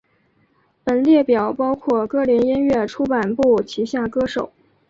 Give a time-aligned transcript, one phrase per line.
[0.83, 4.51] 本列表包括歌林音乐出版部旗下歌手。